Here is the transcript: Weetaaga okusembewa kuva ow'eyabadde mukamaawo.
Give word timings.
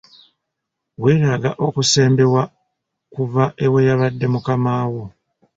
Weetaaga 1.01 1.51
okusembewa 1.65 2.43
kuva 3.13 3.43
ow'eyabadde 3.65 4.25
mukamaawo. 4.33 5.03